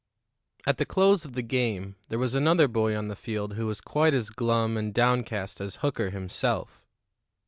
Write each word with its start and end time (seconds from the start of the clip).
At 0.65 0.79
the 0.79 0.85
close 0.87 1.25
of 1.25 1.33
the 1.33 1.43
game 1.43 1.95
there 2.09 2.17
was 2.17 2.33
another 2.33 2.67
boy 2.67 2.95
on 2.97 3.07
the 3.07 3.15
field 3.15 3.53
who 3.53 3.67
was 3.67 3.79
quite 3.79 4.15
as 4.15 4.31
glum 4.31 4.75
and 4.75 4.91
downcast 4.91 5.61
as 5.61 5.75
Hooker 5.75 6.09
himself. 6.09 6.81